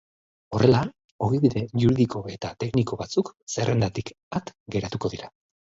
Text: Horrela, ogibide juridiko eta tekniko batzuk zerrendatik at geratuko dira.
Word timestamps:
Horrela, 0.57 0.79
ogibide 1.27 1.63
juridiko 1.83 2.23
eta 2.39 2.53
tekniko 2.65 3.01
batzuk 3.05 3.33
zerrendatik 3.59 4.15
at 4.41 4.55
geratuko 4.77 5.17
dira. 5.19 5.33